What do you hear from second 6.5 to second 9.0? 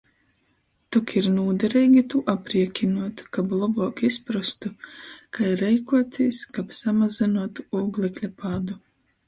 kab samazynuotu ūglekļa pādu.